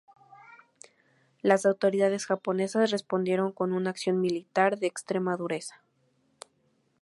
[1.43, 5.83] Las autoridades japonesas respondieron con una acción militar de extrema dureza.